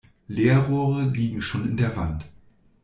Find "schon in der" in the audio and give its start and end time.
1.43-1.95